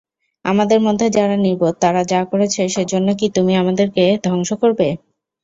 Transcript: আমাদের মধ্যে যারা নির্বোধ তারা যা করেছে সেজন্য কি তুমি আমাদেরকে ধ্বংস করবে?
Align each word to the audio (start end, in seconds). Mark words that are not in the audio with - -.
আমাদের 0.45 0.79
মধ্যে 0.81 1.07
যারা 1.17 1.35
নির্বোধ 1.37 1.75
তারা 1.81 2.01
যা 2.11 2.21
করেছে 2.31 2.61
সেজন্য 2.75 3.07
কি 3.19 3.27
তুমি 3.35 3.53
আমাদেরকে 3.61 4.03
ধ্বংস 4.25 4.49
করবে? 4.61 4.87